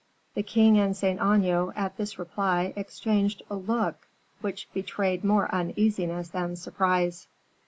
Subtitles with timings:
[0.33, 4.07] The king and Saint Aignan at this reply exchanged a look
[4.41, 7.27] which betrayed more uneasiness than surprise.